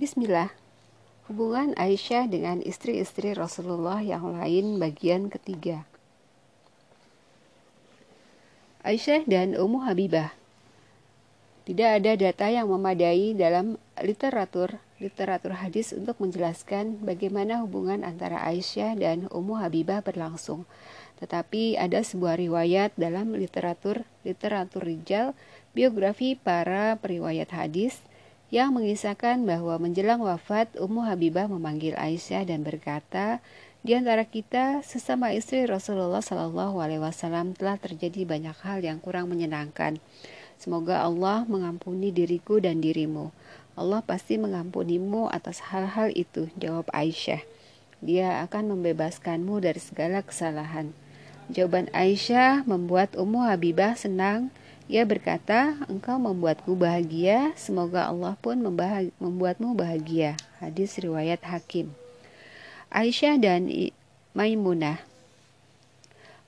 Bismillah. 0.00 0.48
Hubungan 1.28 1.76
Aisyah 1.76 2.24
dengan 2.24 2.64
istri-istri 2.64 3.36
Rasulullah 3.36 4.00
yang 4.00 4.32
lain 4.32 4.80
bagian 4.80 5.28
ketiga. 5.28 5.84
Aisyah 8.80 9.28
dan 9.28 9.52
Ummu 9.52 9.84
Habibah. 9.84 10.32
Tidak 11.68 12.00
ada 12.00 12.16
data 12.16 12.48
yang 12.48 12.72
memadai 12.72 13.36
dalam 13.36 13.76
literatur 14.00 14.80
literatur 15.04 15.60
hadis 15.60 15.92
untuk 15.92 16.16
menjelaskan 16.16 17.04
bagaimana 17.04 17.60
hubungan 17.60 18.00
antara 18.00 18.40
Aisyah 18.40 18.96
dan 18.96 19.28
Ummu 19.28 19.60
Habibah 19.60 20.00
berlangsung. 20.00 20.64
Tetapi 21.20 21.76
ada 21.76 22.00
sebuah 22.00 22.40
riwayat 22.40 22.96
dalam 22.96 23.36
literatur 23.36 24.08
literatur 24.24 24.80
rijal 24.80 25.36
biografi 25.76 26.40
para 26.40 26.96
periwayat 26.96 27.52
hadis 27.52 28.00
yang 28.50 28.74
mengisahkan 28.74 29.46
bahwa 29.46 29.78
menjelang 29.78 30.18
wafat 30.18 30.74
Ummu 30.74 31.06
Habibah 31.06 31.46
memanggil 31.46 31.94
Aisyah 31.94 32.42
dan 32.50 32.66
berkata, 32.66 33.38
di 33.80 33.96
antara 33.96 34.28
kita 34.28 34.84
sesama 34.84 35.32
istri 35.32 35.64
Rasulullah 35.64 36.20
Shallallahu 36.20 36.82
Alaihi 36.84 37.00
Wasallam 37.00 37.56
telah 37.56 37.80
terjadi 37.80 38.28
banyak 38.28 38.52
hal 38.60 38.84
yang 38.84 39.00
kurang 39.00 39.32
menyenangkan. 39.32 40.02
Semoga 40.60 41.00
Allah 41.00 41.48
mengampuni 41.48 42.12
diriku 42.12 42.60
dan 42.60 42.84
dirimu. 42.84 43.32
Allah 43.78 44.04
pasti 44.04 44.36
mengampunimu 44.36 45.32
atas 45.32 45.64
hal-hal 45.72 46.12
itu, 46.12 46.52
jawab 46.60 46.90
Aisyah. 46.92 47.40
Dia 48.04 48.44
akan 48.44 48.76
membebaskanmu 48.76 49.64
dari 49.64 49.80
segala 49.80 50.20
kesalahan. 50.20 50.92
Jawaban 51.48 51.88
Aisyah 51.96 52.68
membuat 52.68 53.16
Ummu 53.16 53.48
Habibah 53.48 53.96
senang 53.96 54.52
ia 54.90 55.06
berkata, 55.06 55.78
engkau 55.86 56.18
membuatku 56.18 56.74
bahagia, 56.74 57.54
semoga 57.54 58.10
Allah 58.10 58.34
pun 58.42 58.58
membuatmu 59.22 59.78
bahagia. 59.78 60.34
Hadis 60.58 60.98
riwayat 60.98 61.46
Hakim. 61.46 61.94
Aisyah 62.90 63.38
dan 63.38 63.70
Maimunah 64.34 64.98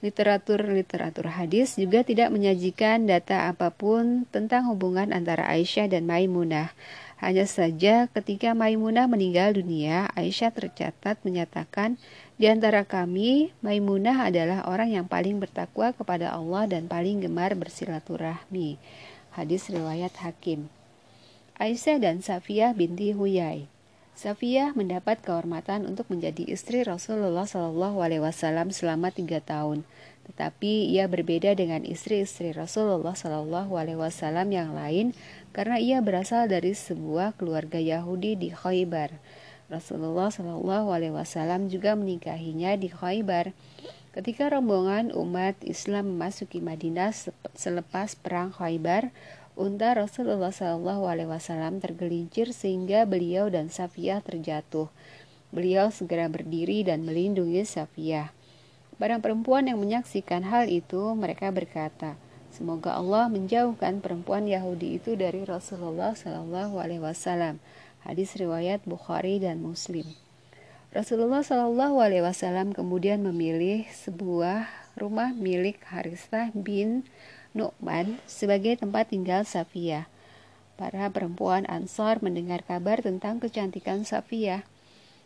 Literatur-literatur 0.03 1.31
hadis 1.31 1.79
juga 1.79 2.03
tidak 2.03 2.35
menyajikan 2.35 3.07
data 3.07 3.47
apa 3.47 3.70
pun 3.70 4.27
tentang 4.35 4.67
hubungan 4.67 5.15
antara 5.15 5.47
Aisyah 5.47 5.87
dan 5.87 6.11
Maimunah. 6.11 6.75
Hanya 7.23 7.47
saja 7.47 8.11
ketika 8.11 8.51
Maimunah 8.51 9.07
meninggal 9.07 9.55
dunia, 9.55 10.11
Aisyah 10.19 10.51
tercatat 10.51 11.23
menyatakan, 11.23 12.03
di 12.43 12.51
antara 12.51 12.83
kami, 12.83 13.55
Maimunah 13.62 14.27
adalah 14.27 14.67
orang 14.67 14.91
yang 14.91 15.07
paling 15.07 15.39
bertakwa 15.39 15.95
kepada 15.95 16.35
Allah 16.35 16.67
dan 16.67 16.91
paling 16.91 17.23
gemar 17.23 17.55
bersilaturahmi. 17.55 18.83
Hadis 19.31 19.71
riwayat 19.71 20.11
Hakim. 20.19 20.67
Aisyah 21.55 22.03
dan 22.03 22.19
Safiyah 22.19 22.75
binti 22.75 23.15
Huyai. 23.15 23.70
Safiyah 24.19 24.75
mendapat 24.75 25.23
kehormatan 25.23 25.87
untuk 25.87 26.11
menjadi 26.11 26.43
istri 26.51 26.83
Rasulullah 26.83 27.47
Shallallahu 27.47 28.03
Alaihi 28.03 28.27
Wasallam 28.27 28.75
selama 28.75 29.15
tiga 29.15 29.39
tahun. 29.39 29.87
Tetapi 30.27 30.91
ia 30.91 31.07
berbeda 31.07 31.55
dengan 31.55 31.87
istri-istri 31.87 32.51
Rasulullah 32.51 33.15
Shallallahu 33.15 33.70
Alaihi 33.79 34.03
Wasallam 34.03 34.51
yang 34.51 34.75
lain 34.75 35.15
karena 35.55 35.79
ia 35.79 36.03
berasal 36.03 36.51
dari 36.51 36.75
sebuah 36.75 37.39
keluarga 37.39 37.79
Yahudi 37.79 38.35
di 38.35 38.51
Khaybar. 38.51 39.15
Rasulullah 39.71 40.33
Shallallahu 40.33 40.91
Alaihi 40.91 41.15
Wasallam 41.15 41.71
juga 41.71 41.95
menikahinya 41.95 42.75
di 42.75 42.91
Khaybar. 42.91 43.55
Ketika 44.13 44.51
rombongan 44.53 45.15
umat 45.15 45.57
Islam 45.65 46.17
memasuki 46.17 46.59
Madinah 46.59 47.15
selepas 47.55 48.19
perang 48.19 48.51
Khaybar, 48.51 49.15
unta 49.55 49.93
Rasulullah 49.93 50.51
Shallallahu 50.51 51.07
Alaihi 51.07 51.31
Wasallam 51.31 51.79
tergelincir 51.79 52.51
sehingga 52.51 53.05
beliau 53.05 53.53
dan 53.53 53.69
Safiyah 53.69 54.25
terjatuh. 54.25 54.89
Beliau 55.53 55.93
segera 55.93 56.33
berdiri 56.33 56.83
dan 56.83 57.05
melindungi 57.05 57.63
Safiyah. 57.63 58.33
Barang 58.97 59.20
perempuan 59.20 59.69
yang 59.69 59.81
menyaksikan 59.81 60.47
hal 60.48 60.69
itu, 60.69 61.13
mereka 61.17 61.53
berkata, 61.53 62.17
Semoga 62.53 63.01
Allah 63.01 63.33
menjauhkan 63.33 64.05
perempuan 64.05 64.45
Yahudi 64.45 65.01
itu 65.01 65.17
dari 65.17 65.41
Rasulullah 65.48 66.13
Shallallahu 66.13 66.77
Alaihi 66.77 67.01
Wasallam. 67.01 67.65
Hadis 68.02 68.35
riwayat 68.35 68.83
Bukhari 68.83 69.39
dan 69.39 69.63
Muslim. 69.63 70.02
Rasulullah 70.90 71.46
Shallallahu 71.46 72.02
Alaihi 72.02 72.27
Wasallam 72.27 72.74
kemudian 72.74 73.23
memilih 73.23 73.86
sebuah 73.95 74.67
rumah 74.98 75.30
milik 75.33 75.80
Harithah 75.86 76.51
bin 76.51 77.07
Nu'man 77.55 78.18
sebagai 78.27 78.74
tempat 78.83 79.14
tinggal 79.14 79.46
Safiyah. 79.46 80.11
Para 80.74 81.08
perempuan 81.14 81.62
Ansor 81.70 82.18
mendengar 82.20 82.67
kabar 82.67 82.98
tentang 82.98 83.39
kecantikan 83.39 84.02
Safiyah. 84.02 84.67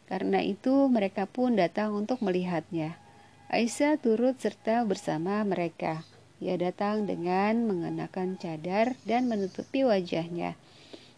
Karena 0.07 0.45
itu 0.45 0.87
mereka 0.93 1.25
pun 1.25 1.57
datang 1.57 1.97
untuk 1.97 2.21
melihatnya. 2.21 3.01
Aisyah 3.49 3.99
turut 3.99 4.37
serta 4.37 4.85
bersama 4.85 5.41
mereka. 5.49 6.05
Ia 6.45 6.61
datang 6.61 7.09
dengan 7.09 7.65
mengenakan 7.65 8.37
cadar 8.37 9.01
dan 9.09 9.33
menutupi 9.33 9.83
wajahnya. 9.83 10.61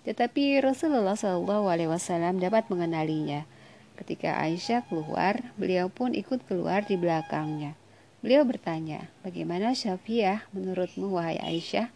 Tetapi 0.09 0.65
Rasulullah 0.65 1.13
Shallallahu 1.13 1.69
Alaihi 1.69 1.93
Wasallam 1.93 2.41
dapat 2.41 2.73
mengenalinya. 2.73 3.45
Ketika 4.01 4.41
Aisyah 4.41 4.89
keluar, 4.89 5.53
beliau 5.61 5.93
pun 5.93 6.17
ikut 6.17 6.49
keluar 6.49 6.89
di 6.89 6.97
belakangnya. 6.97 7.77
Beliau 8.25 8.49
bertanya, 8.49 9.13
bagaimana 9.21 9.77
Syafiah 9.77 10.49
menurutmu 10.57 11.13
wahai 11.13 11.37
Aisyah? 11.37 11.93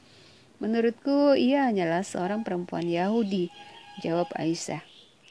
Menurutku 0.61 1.33
ia 1.41 1.65
hanyalah 1.65 2.05
seorang 2.05 2.45
perempuan 2.45 2.85
Yahudi, 2.85 3.49
jawab 4.05 4.29
Aisyah. 4.37 4.85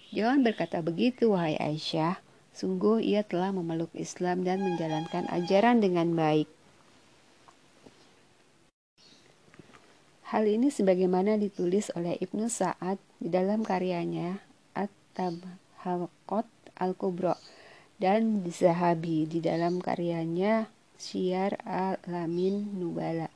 Jangan 0.10 0.42
berkata 0.42 0.82
begitu 0.82 1.38
wahai 1.38 1.62
Aisyah, 1.62 2.18
sungguh 2.58 2.98
ia 2.98 3.22
telah 3.22 3.54
memeluk 3.54 3.94
Islam 3.94 4.42
dan 4.42 4.58
menjalankan 4.66 5.30
ajaran 5.30 5.86
dengan 5.86 6.18
baik. 6.18 6.50
Hal 10.32 10.48
ini 10.48 10.72
sebagaimana 10.72 11.36
ditulis 11.36 11.92
oleh 11.92 12.16
Ibnu 12.16 12.48
Sa'ad 12.48 12.96
di 13.20 13.28
dalam 13.28 13.68
karyanya 13.68 14.40
At-Tabhaqat 14.72 16.48
Al-Kubra 16.80 17.36
dan 18.00 18.40
Zahabi 18.48 19.28
di 19.28 19.44
dalam 19.44 19.84
karyanya 19.84 20.72
Syiar 20.96 21.60
Al-Lamin 21.68 22.80
Nubala. 22.80 23.28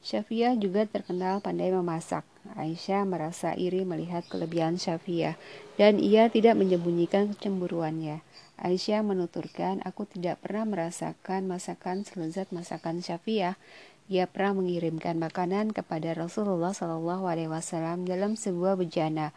Syafiyah 0.00 0.56
juga 0.56 0.88
terkenal 0.88 1.44
pandai 1.44 1.76
memasak. 1.76 2.24
Aisyah 2.56 3.04
merasa 3.04 3.52
iri 3.52 3.84
melihat 3.84 4.24
kelebihan 4.24 4.80
Syafiyah 4.80 5.36
dan 5.76 6.00
ia 6.00 6.32
tidak 6.32 6.56
menyembunyikan 6.56 7.36
kecemburuannya. 7.36 8.24
Aisyah 8.56 9.04
menuturkan, 9.04 9.84
aku 9.84 10.08
tidak 10.08 10.40
pernah 10.40 10.64
merasakan 10.64 11.44
masakan 11.44 12.08
selezat 12.08 12.48
masakan 12.48 13.04
Syafiyah 13.04 13.60
ia 14.06 14.24
pernah 14.30 14.56
mengirimkan 14.62 15.18
makanan 15.18 15.74
kepada 15.74 16.16
Rasulullah 16.16 16.72
Shallallahu 16.72 17.26
Alaihi 17.26 17.50
Wasallam 17.50 18.08
dalam 18.08 18.38
sebuah 18.38 18.78
bejana. 18.80 19.34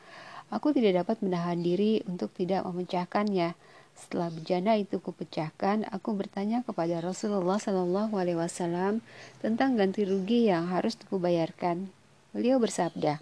Aku 0.53 0.71
tidak 0.71 1.03
dapat 1.03 1.19
menahan 1.25 1.59
diri 1.59 2.05
untuk 2.05 2.29
tidak 2.37 2.63
memecahkannya. 2.69 3.57
Setelah 3.93 4.29
bejana 4.33 4.77
itu 4.77 5.01
kupecahkan, 5.01 5.85
aku 5.89 6.13
bertanya 6.13 6.61
kepada 6.61 7.01
Rasulullah 7.01 7.57
Shallallahu 7.57 8.13
Alaihi 8.15 8.39
Wasallam 8.39 9.03
tentang 9.41 9.75
ganti 9.75 10.07
rugi 10.07 10.49
yang 10.49 10.69
harus 10.69 10.95
kubayarkan. 11.09 11.89
Beliau 12.33 12.57
bersabda, 12.57 13.21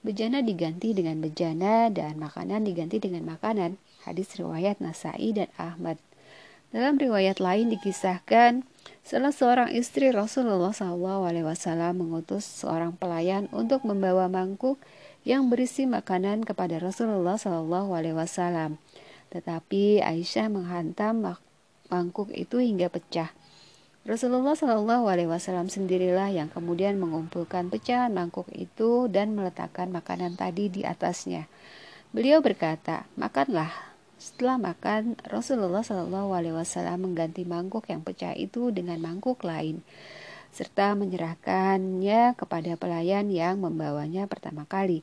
Bejana 0.00 0.40
diganti 0.40 0.96
dengan 0.96 1.20
bejana 1.20 1.92
dan 1.92 2.16
makanan 2.16 2.64
diganti 2.64 2.96
dengan 2.96 3.36
makanan. 3.36 3.76
Hadis 4.08 4.32
riwayat 4.40 4.80
Nasai 4.80 5.36
dan 5.36 5.52
Ahmad. 5.60 6.00
Dalam 6.70 7.02
riwayat 7.02 7.42
lain 7.42 7.66
dikisahkan, 7.74 8.62
salah 9.02 9.34
seorang 9.34 9.74
istri 9.74 10.14
Rasulullah 10.14 10.70
SAW 10.70 11.50
mengutus 11.98 12.46
seorang 12.46 12.94
pelayan 12.94 13.50
untuk 13.50 13.82
membawa 13.82 14.30
mangkuk 14.30 14.78
yang 15.26 15.50
berisi 15.50 15.90
makanan 15.90 16.46
kepada 16.46 16.78
Rasulullah 16.78 17.34
SAW. 17.34 18.78
Tetapi 19.34 19.98
Aisyah 19.98 20.46
menghantam 20.46 21.34
mangkuk 21.90 22.30
itu 22.30 22.62
hingga 22.62 22.86
pecah. 22.86 23.34
Rasulullah 24.06 24.54
SAW 24.54 25.66
sendirilah 25.66 26.30
yang 26.30 26.54
kemudian 26.54 27.02
mengumpulkan 27.02 27.66
pecahan 27.66 28.14
mangkuk 28.14 28.46
itu 28.54 29.10
dan 29.10 29.34
meletakkan 29.34 29.90
makanan 29.90 30.38
tadi 30.38 30.70
di 30.70 30.86
atasnya. 30.86 31.50
Beliau 32.14 32.38
berkata, 32.38 33.10
"Makanlah, 33.18 33.89
setelah 34.20 34.60
makan, 34.60 35.16
Rasulullah 35.24 35.80
Shallallahu 35.80 36.36
Alaihi 36.36 36.52
Wasallam 36.52 37.08
mengganti 37.08 37.48
mangkuk 37.48 37.88
yang 37.88 38.04
pecah 38.04 38.36
itu 38.36 38.68
dengan 38.68 39.00
mangkuk 39.00 39.40
lain, 39.40 39.80
serta 40.52 40.92
menyerahkannya 40.92 42.36
kepada 42.36 42.76
pelayan 42.76 43.32
yang 43.32 43.64
membawanya 43.64 44.28
pertama 44.28 44.68
kali. 44.68 45.00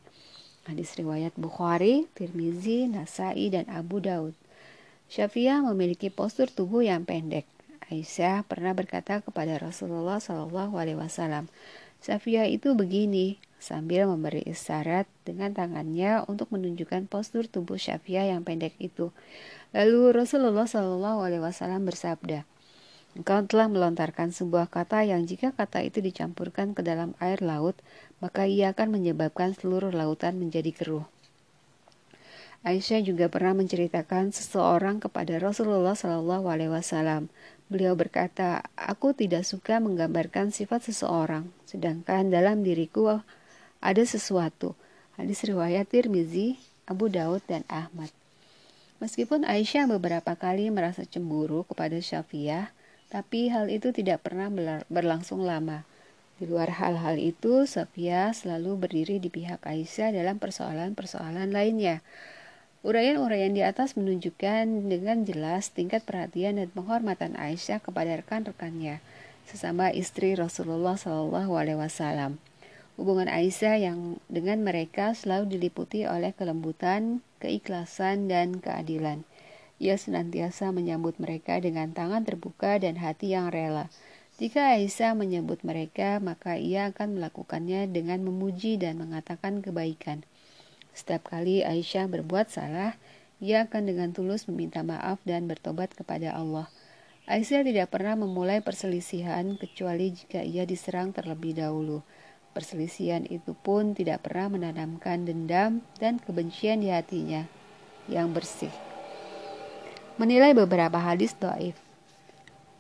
Hadis 0.69 0.93
riwayat 0.93 1.33
Bukhari, 1.33 2.05
Tirmizi, 2.13 2.85
Nasai, 2.85 3.49
dan 3.49 3.65
Abu 3.73 4.05
Daud. 4.05 4.37
Syafi'ah 5.09 5.65
memiliki 5.65 6.13
postur 6.13 6.51
tubuh 6.51 6.85
yang 6.85 7.01
pendek. 7.01 7.49
Aisyah 7.87 8.43
pernah 8.43 8.75
berkata 8.75 9.23
kepada 9.23 9.57
Rasulullah 9.57 10.19
Shallallahu 10.21 10.75
Alaihi 10.77 10.99
Wasallam, 10.99 11.49
Safia 11.97 12.45
itu 12.47 12.77
begini, 12.77 13.41
sambil 13.57 14.05
memberi 14.05 14.45
isyarat 14.45 15.09
dengan 15.25 15.51
tangannya 15.51 16.23
untuk 16.29 16.53
menunjukkan 16.53 17.09
postur 17.09 17.49
tubuh 17.49 17.81
Safia 17.81 18.23
yang 18.29 18.45
pendek 18.45 18.77
itu. 18.77 19.09
Lalu 19.75 20.13
Rasulullah 20.13 20.69
Shallallahu 20.69 21.19
Alaihi 21.25 21.43
Wasallam 21.43 21.83
bersabda, 21.83 22.47
Engkau 23.17 23.41
telah 23.49 23.65
melontarkan 23.65 24.29
sebuah 24.29 24.69
kata 24.69 25.01
yang 25.01 25.25
jika 25.25 25.49
kata 25.49 25.81
itu 25.81 26.05
dicampurkan 26.05 26.77
ke 26.77 26.85
dalam 26.85 27.17
air 27.17 27.41
laut, 27.41 27.73
maka 28.21 28.45
ia 28.45 28.77
akan 28.77 28.93
menyebabkan 28.93 29.57
seluruh 29.57 29.89
lautan 29.89 30.37
menjadi 30.37 30.69
keruh. 30.69 31.05
Aisyah 32.61 33.01
juga 33.01 33.25
pernah 33.25 33.57
menceritakan 33.57 34.33
seseorang 34.33 35.01
kepada 35.01 35.37
Rasulullah 35.41 35.97
Shallallahu 35.97 36.45
Alaihi 36.45 36.69
Wasallam. 36.73 37.33
Beliau 37.67 37.99
berkata, 37.99 38.63
"Aku 38.79 39.11
tidak 39.11 39.43
suka 39.43 39.83
menggambarkan 39.83 40.55
sifat 40.55 40.87
seseorang, 40.87 41.51
sedangkan 41.67 42.31
dalam 42.31 42.63
diriku 42.63 43.19
ada 43.83 44.03
sesuatu." 44.07 44.73
Hadis 45.19 45.43
riwayat 45.43 45.91
Tirmizi, 45.91 46.55
Abu 46.87 47.11
Daud, 47.11 47.43
dan 47.49 47.67
Ahmad. 47.67 48.13
Meskipun 49.03 49.43
Aisyah 49.43 49.85
beberapa 49.85 50.33
kali 50.39 50.71
merasa 50.71 51.03
cemburu 51.03 51.67
kepada 51.67 51.99
Syafiah, 51.99 52.71
tapi 53.13 53.51
hal 53.51 53.67
itu 53.67 53.91
tidak 53.91 54.23
pernah 54.23 54.47
berlangsung 54.87 55.43
lama. 55.43 55.83
Di 56.37 56.45
luar 56.45 56.69
hal-hal 56.77 57.17
itu, 57.17 57.65
Sofia 57.65 58.29
selalu 58.29 58.77
berdiri 58.77 59.17
di 59.17 59.27
pihak 59.33 59.65
Aisyah 59.65 60.13
dalam 60.13 60.37
persoalan-persoalan 60.37 61.49
lainnya. 61.49 62.05
Uraian-uraian 62.87 63.51
di 63.51 63.67
atas 63.67 63.99
menunjukkan 63.99 64.87
dengan 64.87 65.27
jelas 65.27 65.75
tingkat 65.75 66.07
perhatian 66.07 66.55
dan 66.55 66.71
penghormatan 66.71 67.35
Aisyah 67.35 67.83
kepada 67.83 68.15
rekan-rekannya, 68.15 69.03
sesama 69.43 69.91
istri 69.91 70.39
Rasulullah 70.39 70.95
Shallallahu 70.95 71.51
Alaihi 71.51 71.75
Wasallam. 71.75 72.39
Hubungan 72.95 73.27
Aisyah 73.27 73.75
yang 73.75 74.23
dengan 74.31 74.63
mereka 74.63 75.11
selalu 75.11 75.59
diliputi 75.59 76.07
oleh 76.07 76.31
kelembutan, 76.31 77.19
keikhlasan, 77.43 78.31
dan 78.31 78.63
keadilan. 78.63 79.27
Ia 79.83 79.99
senantiasa 79.99 80.71
menyambut 80.71 81.19
mereka 81.19 81.59
dengan 81.59 81.91
tangan 81.91 82.23
terbuka 82.23 82.79
dan 82.79 83.03
hati 83.03 83.35
yang 83.35 83.51
rela. 83.51 83.91
Jika 84.39 84.79
Aisyah 84.79 85.11
menyebut 85.11 85.59
mereka, 85.67 86.23
maka 86.23 86.55
ia 86.55 86.87
akan 86.95 87.19
melakukannya 87.19 87.91
dengan 87.91 88.23
memuji 88.23 88.79
dan 88.79 88.95
mengatakan 88.95 89.59
kebaikan. 89.59 90.23
Setiap 90.97 91.29
kali 91.29 91.61
Aisyah 91.61 92.09
berbuat 92.09 92.49
salah, 92.49 92.97
ia 93.37 93.69
akan 93.69 93.85
dengan 93.85 94.09
tulus 94.17 94.49
meminta 94.49 94.81
maaf 94.81 95.21
dan 95.29 95.45
bertobat 95.45 95.93
kepada 95.93 96.33
Allah. 96.33 96.65
Aisyah 97.29 97.61
tidak 97.61 97.93
pernah 97.93 98.17
memulai 98.17 98.65
perselisihan 98.65 99.61
kecuali 99.61 100.17
jika 100.17 100.41
ia 100.41 100.65
diserang 100.65 101.13
terlebih 101.13 101.53
dahulu. 101.53 102.01
Perselisihan 102.57 103.29
itu 103.29 103.53
pun 103.53 103.93
tidak 103.93 104.25
pernah 104.25 104.57
menanamkan 104.57 105.29
dendam 105.29 105.85
dan 106.01 106.17
kebencian 106.17 106.81
di 106.81 106.89
hatinya 106.89 107.45
yang 108.09 108.33
bersih 108.33 108.73
menilai 110.17 110.57
beberapa 110.57 110.97
hadis 110.97 111.37
doif. 111.37 111.77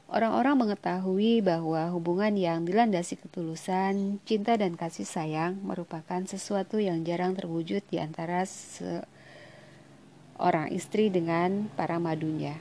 Orang-orang 0.07 0.55
mengetahui 0.55 1.43
bahwa 1.43 1.91
hubungan 1.91 2.31
yang 2.39 2.63
dilandasi 2.63 3.19
ketulusan, 3.19 4.23
cinta 4.23 4.55
dan 4.55 4.79
kasih 4.79 5.03
sayang 5.03 5.59
merupakan 5.59 6.23
sesuatu 6.23 6.79
yang 6.79 7.03
jarang 7.03 7.35
terwujud 7.35 7.83
di 7.91 7.99
antara 7.99 8.47
seorang 8.47 9.11
istri 10.71 11.11
dengan 11.11 11.67
para 11.75 11.99
madunya. 11.99 12.55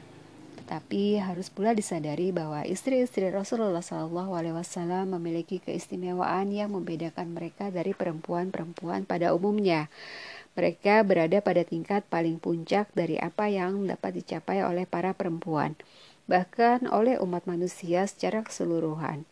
Tetapi 0.59 1.23
harus 1.23 1.47
pula 1.47 1.71
disadari 1.71 2.35
bahwa 2.35 2.67
istri-istri 2.67 3.31
Rasulullah 3.31 3.79
SAW 3.79 5.07
memiliki 5.07 5.63
keistimewaan 5.63 6.51
yang 6.51 6.75
membedakan 6.75 7.31
mereka 7.31 7.71
dari 7.71 7.95
perempuan-perempuan 7.95 9.07
pada 9.07 9.31
umumnya. 9.31 9.87
Mereka 10.59 11.07
berada 11.07 11.39
pada 11.39 11.63
tingkat 11.63 12.11
paling 12.11 12.43
puncak 12.43 12.91
dari 12.99 13.23
apa 13.23 13.47
yang 13.47 13.87
dapat 13.87 14.19
dicapai 14.19 14.67
oleh 14.67 14.91
para 14.91 15.15
perempuan, 15.15 15.79
bahkan 16.27 16.85
oleh 16.91 17.19
umat 17.23 17.47
manusia 17.47 18.07
secara 18.07 18.43
keseluruhan. 18.43 19.27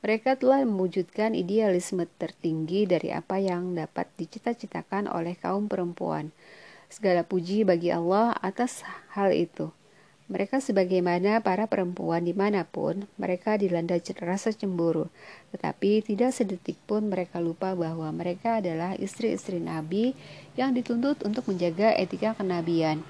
Mereka 0.00 0.40
telah 0.40 0.64
mewujudkan 0.64 1.36
idealisme 1.36 2.08
tertinggi 2.16 2.88
dari 2.88 3.12
apa 3.12 3.36
yang 3.36 3.76
dapat 3.76 4.08
dicita-citakan 4.16 5.10
oleh 5.12 5.36
kaum 5.36 5.68
perempuan. 5.68 6.32
Segala 6.88 7.20
puji 7.22 7.68
bagi 7.68 7.92
Allah 7.92 8.32
atas 8.40 8.80
hal 9.12 9.36
itu. 9.36 9.68
Mereka 10.30 10.62
sebagaimana 10.62 11.42
para 11.42 11.66
perempuan 11.66 12.22
di 12.22 12.30
mana 12.30 12.62
pun, 12.62 13.10
mereka 13.18 13.58
dilanda 13.58 13.98
rasa 14.22 14.54
cemburu. 14.54 15.10
Tetapi 15.50 16.06
tidak 16.06 16.30
sedetik 16.30 16.78
pun 16.86 17.10
mereka 17.10 17.42
lupa 17.42 17.74
bahwa 17.74 18.06
mereka 18.14 18.62
adalah 18.62 18.94
istri-istri 18.94 19.58
Nabi 19.58 20.14
yang 20.54 20.70
dituntut 20.70 21.26
untuk 21.26 21.50
menjaga 21.50 21.92
etika 21.98 22.38
kenabian. 22.38 23.02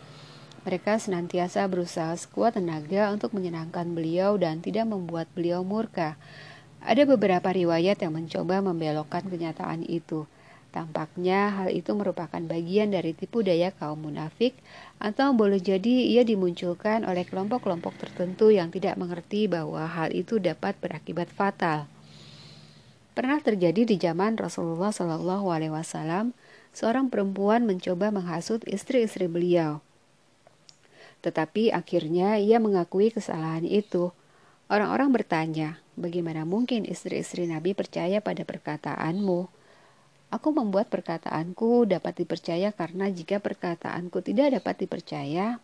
Mereka 0.60 1.00
senantiasa 1.00 1.64
berusaha 1.72 2.12
sekuat 2.12 2.60
tenaga 2.60 3.08
untuk 3.08 3.32
menyenangkan 3.32 3.96
beliau 3.96 4.36
dan 4.36 4.60
tidak 4.60 4.92
membuat 4.92 5.24
beliau 5.32 5.64
murka. 5.64 6.20
Ada 6.84 7.08
beberapa 7.08 7.48
riwayat 7.48 8.00
yang 8.04 8.12
mencoba 8.12 8.60
membelokkan 8.60 9.24
kenyataan 9.24 9.88
itu. 9.88 10.28
Tampaknya 10.70 11.50
hal 11.50 11.68
itu 11.74 11.90
merupakan 11.98 12.38
bagian 12.38 12.94
dari 12.94 13.10
tipu 13.10 13.42
daya 13.42 13.74
kaum 13.74 14.06
munafik 14.06 14.54
atau 15.02 15.34
boleh 15.34 15.58
jadi 15.58 16.06
ia 16.14 16.22
dimunculkan 16.22 17.02
oleh 17.02 17.26
kelompok-kelompok 17.26 17.98
tertentu 17.98 18.54
yang 18.54 18.70
tidak 18.70 18.94
mengerti 18.94 19.50
bahwa 19.50 19.82
hal 19.82 20.14
itu 20.14 20.38
dapat 20.38 20.78
berakibat 20.78 21.26
fatal. 21.26 21.90
Pernah 23.18 23.42
terjadi 23.42 23.82
di 23.82 23.98
zaman 23.98 24.38
Rasulullah 24.38 24.94
Wasallam, 24.94 26.38
seorang 26.70 27.10
perempuan 27.10 27.66
mencoba 27.66 28.14
menghasut 28.14 28.62
istri-istri 28.70 29.26
beliau. 29.26 29.82
Tetapi 31.20 31.68
akhirnya 31.72 32.40
ia 32.40 32.56
mengakui 32.56 33.12
kesalahan 33.12 33.68
itu. 33.68 34.12
Orang-orang 34.70 35.10
bertanya, 35.12 35.82
bagaimana 35.98 36.48
mungkin 36.48 36.86
istri-istri 36.86 37.44
Nabi 37.44 37.74
percaya 37.76 38.22
pada 38.24 38.46
perkataanmu? 38.46 39.50
Aku 40.30 40.48
membuat 40.54 40.88
perkataanku 40.88 41.90
dapat 41.90 42.22
dipercaya 42.22 42.70
karena 42.70 43.10
jika 43.10 43.42
perkataanku 43.42 44.22
tidak 44.22 44.62
dapat 44.62 44.86
dipercaya, 44.86 45.58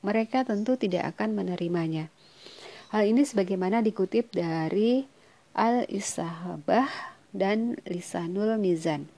mereka 0.00 0.42
tentu 0.48 0.80
tidak 0.80 1.14
akan 1.14 1.36
menerimanya. 1.36 2.08
Hal 2.90 3.04
ini 3.04 3.28
sebagaimana 3.28 3.84
dikutip 3.84 4.32
dari 4.32 5.04
Al-Isahabah 5.54 7.14
dan 7.30 7.76
Lisanul 7.86 8.56
Mizan. 8.58 9.13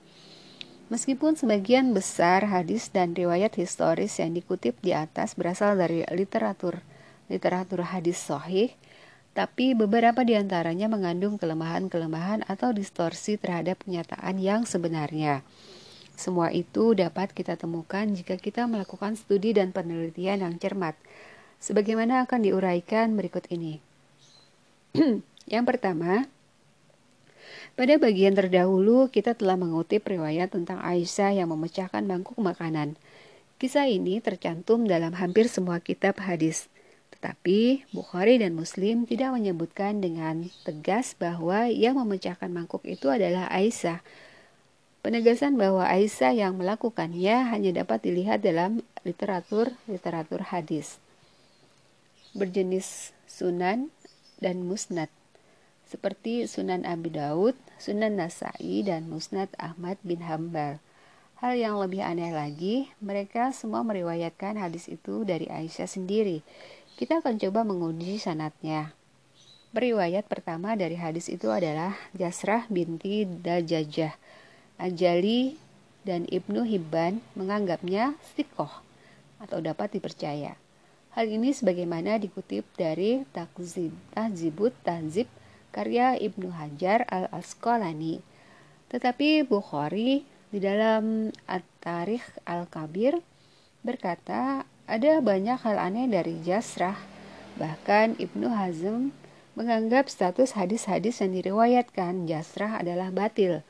Meskipun 0.87 1.35
sebagian 1.35 1.91
besar 1.91 2.47
hadis 2.47 2.87
dan 2.87 3.11
riwayat 3.11 3.59
historis 3.59 4.23
yang 4.23 4.31
dikutip 4.31 4.79
di 4.79 4.95
atas 4.95 5.35
berasal 5.35 5.75
dari 5.75 6.07
literatur 6.15 6.79
literatur 7.27 7.83
hadis 7.83 8.15
sahih, 8.23 8.71
tapi 9.35 9.75
beberapa 9.75 10.23
di 10.23 10.39
antaranya 10.39 10.87
mengandung 10.87 11.35
kelemahan-kelemahan 11.35 12.47
atau 12.47 12.71
distorsi 12.71 13.35
terhadap 13.35 13.83
kenyataan 13.83 14.39
yang 14.39 14.63
sebenarnya. 14.63 15.43
Semua 16.15 16.55
itu 16.55 16.97
dapat 16.97 17.35
kita 17.35 17.59
temukan 17.59 18.07
jika 18.09 18.39
kita 18.39 18.65
melakukan 18.65 19.19
studi 19.19 19.53
dan 19.53 19.75
penelitian 19.75 20.41
yang 20.41 20.55
cermat, 20.55 20.95
sebagaimana 21.59 22.25
akan 22.25 22.47
diuraikan 22.47 23.13
berikut 23.13 23.45
ini. 23.51 23.83
yang 25.53 25.67
pertama, 25.67 26.25
pada 27.77 27.93
bagian 28.01 28.33
terdahulu 28.33 29.05
kita 29.13 29.37
telah 29.37 29.53
mengutip 29.53 30.01
riwayat 30.09 30.49
tentang 30.49 30.81
Aisyah 30.81 31.37
yang 31.37 31.53
memecahkan 31.53 32.01
mangkuk 32.09 32.33
makanan. 32.41 32.97
Kisah 33.61 33.85
ini 33.85 34.17
tercantum 34.17 34.89
dalam 34.89 35.13
hampir 35.13 35.45
semua 35.45 35.77
kitab 35.77 36.17
hadis. 36.17 36.73
Tetapi 37.13 37.85
Bukhari 37.93 38.41
dan 38.41 38.57
Muslim 38.57 39.05
tidak 39.05 39.29
menyebutkan 39.37 40.01
dengan 40.01 40.49
tegas 40.65 41.13
bahwa 41.21 41.69
yang 41.69 42.01
memecahkan 42.01 42.49
mangkuk 42.49 42.81
itu 42.81 43.13
adalah 43.13 43.45
Aisyah. 43.53 44.01
Penegasan 45.05 45.53
bahwa 45.61 45.85
Aisyah 45.85 46.33
yang 46.33 46.57
melakukannya 46.57 47.53
hanya 47.53 47.85
dapat 47.85 48.01
dilihat 48.01 48.41
dalam 48.41 48.81
literatur-literatur 49.05 50.49
hadis. 50.49 50.97
Berjenis 52.33 53.13
sunan 53.29 53.93
dan 54.41 54.65
musnad 54.65 55.13
seperti 55.87 56.45
Sunan 56.45 56.83
Abi 56.83 57.09
Daud, 57.15 57.55
Sunan 57.79 58.19
Nasai, 58.19 58.83
dan 58.83 59.07
Musnad 59.07 59.49
Ahmad 59.55 59.95
bin 60.03 60.21
Hambal. 60.27 60.83
Hal 61.39 61.55
yang 61.55 61.79
lebih 61.79 62.03
aneh 62.03 62.35
lagi, 62.35 62.91
mereka 62.99 63.55
semua 63.55 63.81
meriwayatkan 63.87 64.59
hadis 64.59 64.91
itu 64.91 65.23
dari 65.23 65.47
Aisyah 65.47 65.87
sendiri, 65.87 66.43
kita 66.97 67.21
akan 67.21 67.37
coba 67.37 67.61
menguji 67.61 68.17
sanatnya. 68.17 68.97
Periwayat 69.69 70.25
pertama 70.25 70.73
dari 70.73 70.97
hadis 70.97 71.29
itu 71.29 71.53
adalah 71.53 71.93
Jasrah 72.17 72.65
binti 72.73 73.29
Dajajah. 73.29 74.17
Ajali 74.81 75.61
dan 76.01 76.25
Ibnu 76.25 76.65
Hibban 76.65 77.21
menganggapnya 77.37 78.17
sikoh 78.33 78.81
atau 79.37 79.61
dapat 79.61 79.93
dipercaya. 79.93 80.57
Hal 81.13 81.29
ini 81.29 81.53
sebagaimana 81.53 82.17
dikutip 82.17 82.65
dari 82.73 83.21
Takzib, 83.29 83.93
Tahzibut 84.17 84.73
Tahzib 84.81 85.29
karya 85.75 86.17
Ibnu 86.17 86.53
Hajar 86.55 87.03
al-Asqalani. 87.09 88.23
Tetapi 88.87 89.43
Bukhari 89.43 90.23
di 90.47 90.59
dalam 90.63 91.33
At-Tarikh 91.45 92.43
Al-Kabir 92.47 93.19
berkata 93.83 94.63
ada 94.87 95.13
banyak 95.19 95.59
hal 95.59 95.77
aneh 95.79 96.07
dari 96.07 96.39
Jasrah. 96.43 96.95
Bahkan 97.59 98.21
Ibnu 98.21 98.47
Hazm 98.47 99.11
menganggap 99.57 100.07
status 100.07 100.53
hadis-hadis 100.53 101.19
yang 101.19 101.33
diriwayatkan 101.35 102.29
Jasrah 102.29 102.79
adalah 102.79 103.09
batil. 103.09 103.65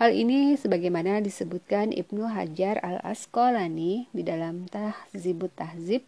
Hal 0.00 0.16
ini 0.16 0.56
sebagaimana 0.56 1.20
disebutkan 1.20 1.92
Ibnu 1.92 2.24
Hajar 2.32 2.80
al-Asqalani 2.80 4.08
di 4.16 4.22
dalam 4.24 4.64
Tahzibut 4.64 5.52
Tahzib. 5.52 6.00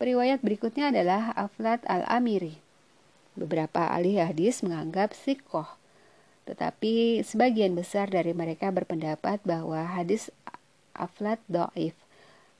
Periwayat 0.00 0.40
berikutnya 0.40 0.88
adalah 0.88 1.36
Aflat 1.36 1.84
al-Amiri. 1.84 2.65
Beberapa 3.36 3.92
ahli 3.92 4.16
hadis 4.16 4.64
menganggap 4.64 5.12
sikoh, 5.12 5.68
tetapi 6.48 7.20
sebagian 7.20 7.76
besar 7.76 8.08
dari 8.08 8.32
mereka 8.32 8.72
berpendapat 8.72 9.44
bahwa 9.44 9.84
hadis 9.84 10.32
Aflat 10.96 11.36
do'if. 11.44 11.92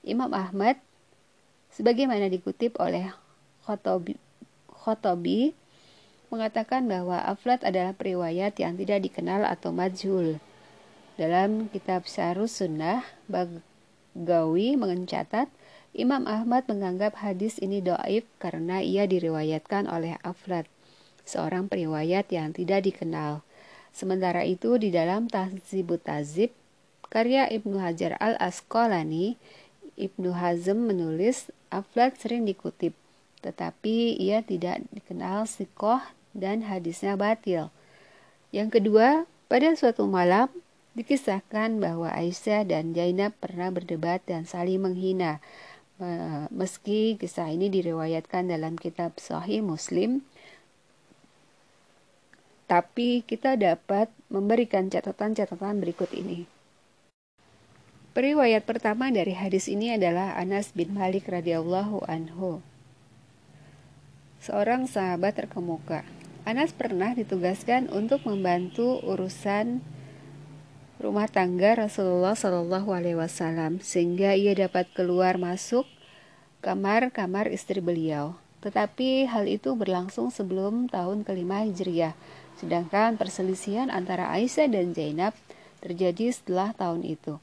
Imam 0.04 0.28
Ahmad, 0.36 0.76
sebagaimana 1.72 2.28
dikutip 2.28 2.76
oleh 2.76 3.08
Khotobi, 3.64 4.20
Khotobi 4.68 5.56
mengatakan 6.28 6.84
bahwa 6.84 7.24
Aflat 7.24 7.64
adalah 7.64 7.96
periwayat 7.96 8.60
yang 8.60 8.76
tidak 8.76 9.08
dikenal 9.08 9.48
atau 9.48 9.72
majhul. 9.72 10.36
Dalam 11.16 11.72
kitab 11.72 12.04
Syarus 12.04 12.60
Sunnah, 12.60 13.00
Bagawi 13.24 14.76
mencatat, 14.76 15.48
Imam 15.96 16.28
Ahmad 16.28 16.68
menganggap 16.68 17.24
hadis 17.24 17.56
ini 17.56 17.80
doaif 17.80 18.28
karena 18.36 18.84
ia 18.84 19.08
diriwayatkan 19.08 19.88
oleh 19.88 20.20
Aflat, 20.20 20.68
seorang 21.24 21.72
periwayat 21.72 22.28
yang 22.28 22.52
tidak 22.52 22.84
dikenal. 22.84 23.40
Sementara 23.96 24.44
itu 24.44 24.76
di 24.76 24.92
dalam 24.92 25.24
Tahzibut 25.24 26.04
Tazib, 26.04 26.52
karya 27.08 27.48
Ibnu 27.48 27.80
Hajar 27.80 28.20
al-Asqalani, 28.20 29.40
Ibnu 29.96 30.36
Hazm 30.36 30.84
menulis 30.84 31.48
Aflat 31.72 32.20
sering 32.20 32.44
dikutip, 32.44 32.92
tetapi 33.40 34.20
ia 34.20 34.44
tidak 34.44 34.84
dikenal 34.92 35.48
sikoh 35.48 36.04
dan 36.36 36.68
hadisnya 36.68 37.16
batil. 37.16 37.72
Yang 38.52 38.84
kedua, 38.84 39.24
pada 39.48 39.72
suatu 39.72 40.04
malam 40.04 40.52
dikisahkan 40.92 41.80
bahwa 41.80 42.12
Aisyah 42.12 42.68
dan 42.68 42.92
Zainab 42.92 43.32
pernah 43.40 43.72
berdebat 43.72 44.20
dan 44.28 44.44
saling 44.44 44.84
menghina. 44.84 45.40
Meski 46.52 47.16
kisah 47.16 47.48
ini 47.48 47.72
diriwayatkan 47.72 48.52
dalam 48.52 48.76
kitab 48.76 49.16
Sahih 49.16 49.64
Muslim, 49.64 50.20
tapi 52.68 53.24
kita 53.24 53.56
dapat 53.56 54.12
memberikan 54.28 54.92
catatan-catatan 54.92 55.80
berikut 55.80 56.12
ini. 56.12 56.44
Periwayat 58.12 58.64
pertama 58.68 59.08
dari 59.08 59.36
hadis 59.36 59.68
ini 59.68 59.92
adalah 59.92 60.36
Anas 60.36 60.72
bin 60.76 60.92
Malik 60.96 61.28
radhiyallahu 61.28 62.04
anhu. 62.08 62.60
Seorang 64.40 64.88
sahabat 64.88 65.36
terkemuka 65.36 66.04
Anas 66.46 66.70
pernah 66.70 67.10
ditugaskan 67.10 67.90
untuk 67.90 68.22
membantu 68.22 69.02
urusan 69.02 69.82
rumah 70.96 71.28
tangga 71.28 71.76
Rasulullah 71.76 72.32
Shallallahu 72.32 72.92
Alaihi 72.92 73.18
Wasallam 73.18 73.84
sehingga 73.84 74.32
ia 74.32 74.56
dapat 74.56 74.88
keluar 74.96 75.36
masuk 75.36 75.84
kamar-kamar 76.64 77.52
istri 77.52 77.84
beliau. 77.84 78.36
Tetapi 78.64 79.30
hal 79.30 79.46
itu 79.46 79.76
berlangsung 79.76 80.32
sebelum 80.32 80.88
tahun 80.90 81.22
kelima 81.22 81.62
Hijriah, 81.62 82.16
sedangkan 82.58 83.20
perselisihan 83.20 83.92
antara 83.92 84.32
Aisyah 84.32 84.66
dan 84.72 84.96
Zainab 84.96 85.36
terjadi 85.84 86.32
setelah 86.32 86.74
tahun 86.74 87.06
itu. 87.06 87.38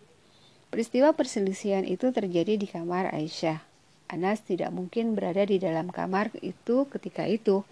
Peristiwa 0.73 1.13
perselisihan 1.13 1.85
itu 1.85 2.09
terjadi 2.09 2.57
di 2.57 2.65
kamar 2.65 3.13
Aisyah. 3.13 3.61
Anas 4.09 4.43
tidak 4.43 4.73
mungkin 4.73 5.15
berada 5.15 5.45
di 5.47 5.61
dalam 5.61 5.93
kamar 5.93 6.33
itu 6.41 6.89
ketika 6.89 7.23
itu 7.29 7.63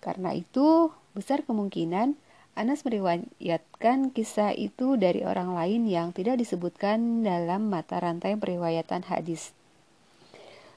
karena 0.00 0.30
itu, 0.36 0.92
besar 1.18 1.42
kemungkinan 1.42 2.14
Anas 2.56 2.88
meriwayatkan 2.88 4.16
kisah 4.16 4.56
itu 4.56 4.96
dari 4.96 5.28
orang 5.28 5.52
lain 5.52 5.84
yang 5.84 6.16
tidak 6.16 6.40
disebutkan 6.40 7.20
dalam 7.20 7.68
mata 7.68 8.00
rantai 8.00 8.32
periwayatan 8.32 9.04
hadis. 9.12 9.52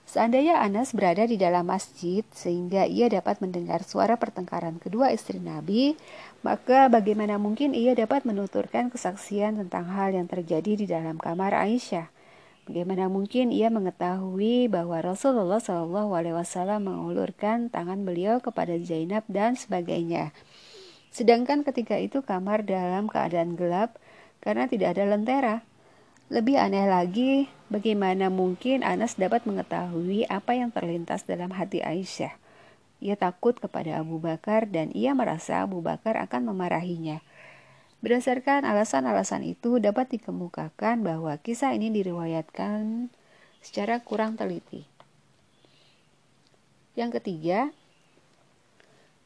Seandainya 0.03 0.59
Anas 0.59 0.91
berada 0.91 1.24
di 1.24 1.39
dalam 1.39 1.71
masjid 1.71 2.27
sehingga 2.36 2.83
ia 2.83 3.07
dapat 3.07 3.39
mendengar 3.39 3.88
suara 3.88 4.19
pertengkaran 4.19 4.75
kedua 4.75 5.15
istri 5.15 5.39
Nabi, 5.39 5.95
maka 6.43 6.91
bagaimana 6.91 7.39
mungkin 7.39 7.71
ia 7.71 7.95
dapat 7.95 8.27
menuturkan 8.27 8.91
kesaksian 8.91 9.63
tentang 9.63 9.88
hal 9.88 10.12
yang 10.12 10.27
terjadi 10.27 10.83
di 10.83 10.86
dalam 10.89 11.15
kamar 11.15 11.55
Aisyah? 11.55 12.12
Bagaimana 12.67 13.07
mungkin 13.07 13.55
ia 13.55 13.71
mengetahui 13.71 14.67
bahwa 14.67 15.00
Rasulullah 15.00 15.63
Wasallam 15.63 16.91
mengulurkan 16.91 17.71
tangan 17.71 18.03
beliau 18.03 18.43
kepada 18.43 18.75
Zainab 18.83 19.24
dan 19.31 19.55
sebagainya. 19.55 20.36
Sedangkan 21.10 21.66
ketika 21.66 21.98
itu 21.98 22.22
kamar 22.22 22.63
dalam 22.63 23.10
keadaan 23.10 23.58
gelap 23.58 23.98
karena 24.39 24.70
tidak 24.70 24.98
ada 24.98 25.10
lentera. 25.10 25.56
Lebih 26.30 26.62
aneh 26.62 26.86
lagi, 26.86 27.50
bagaimana 27.74 28.30
mungkin 28.30 28.86
Anas 28.86 29.18
dapat 29.18 29.50
mengetahui 29.50 30.30
apa 30.30 30.54
yang 30.54 30.70
terlintas 30.70 31.25
dalam 31.25 31.50
hati 31.50 31.82
Aisyah. 31.82 32.38
Ia 33.01 33.18
takut 33.18 33.58
kepada 33.58 33.98
Abu 33.98 34.22
Bakar 34.22 34.70
dan 34.70 34.94
ia 34.94 35.18
merasa 35.18 35.66
Abu 35.66 35.82
Bakar 35.82 36.22
akan 36.22 36.54
memarahinya. 36.54 37.25
Berdasarkan 38.00 38.63
alasan-alasan 38.63 39.44
itu 39.44 39.82
dapat 39.82 40.08
dikemukakan 40.13 41.04
bahwa 41.04 41.34
kisah 41.42 41.74
ini 41.75 41.92
diriwayatkan 41.92 43.10
secara 43.60 44.00
kurang 44.00 44.39
teliti. 44.39 44.88
Yang 46.96 47.20
ketiga, 47.20 47.72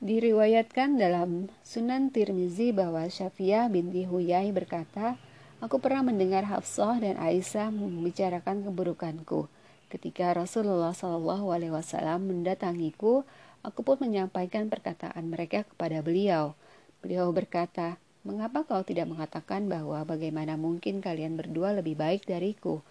diriwayatkan 0.04 1.00
dalam 1.00 1.48
Sunan 1.64 2.12
Tirmizi 2.12 2.76
bahwa 2.76 3.08
Syafiah 3.08 3.72
binti 3.72 4.04
Huyai 4.04 4.52
berkata, 4.52 5.16
Aku 5.64 5.80
pernah 5.80 6.04
mendengar 6.04 6.44
Hafsah 6.44 7.00
dan 7.00 7.16
Aisyah 7.16 7.72
membicarakan 7.72 8.68
keburukanku. 8.68 9.48
Ketika 9.88 10.36
Rasulullah 10.36 10.92
Wasallam 10.92 12.28
mendatangiku, 12.28 13.24
aku 13.64 13.80
pun 13.80 14.04
menyampaikan 14.04 14.68
perkataan 14.68 15.32
mereka 15.32 15.64
kepada 15.64 16.04
beliau. 16.04 16.52
Beliau 17.00 17.32
berkata, 17.32 17.96
Mengapa 18.28 18.64
kau 18.68 18.84
tidak 18.84 19.08
mengatakan 19.08 19.68
bahwa 19.68 20.04
bagaimana 20.04 20.56
mungkin 20.60 21.00
kalian 21.00 21.40
berdua 21.40 21.76
lebih 21.76 21.96
baik 21.96 22.28
dariku? 22.28 22.84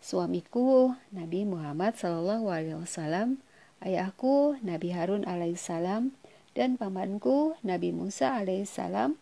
Suamiku 0.00 0.92
Nabi 1.08 1.48
Muhammad 1.48 1.96
Wasallam, 1.96 3.40
ayahku 3.80 4.60
Nabi 4.60 4.92
Harun 4.92 5.24
alaihissalam, 5.24 6.12
dan 6.54 6.78
pamanku 6.78 7.58
Nabi 7.66 7.90
Musa 7.90 8.38
alaihissalam. 8.38 9.18